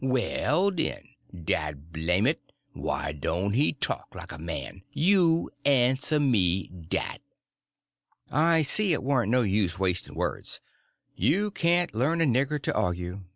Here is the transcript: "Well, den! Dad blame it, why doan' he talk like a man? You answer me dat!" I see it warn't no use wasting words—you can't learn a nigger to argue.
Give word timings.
"Well, 0.03 0.71
den! 0.71 1.09
Dad 1.43 1.93
blame 1.93 2.25
it, 2.25 2.41
why 2.73 3.11
doan' 3.11 3.53
he 3.53 3.71
talk 3.73 4.15
like 4.15 4.31
a 4.31 4.39
man? 4.39 4.81
You 4.91 5.51
answer 5.63 6.19
me 6.19 6.69
dat!" 6.69 7.21
I 8.31 8.63
see 8.63 8.93
it 8.93 9.03
warn't 9.03 9.29
no 9.31 9.43
use 9.43 9.77
wasting 9.77 10.15
words—you 10.15 11.51
can't 11.51 11.93
learn 11.93 12.19
a 12.19 12.25
nigger 12.25 12.59
to 12.63 12.73
argue. 12.73 13.25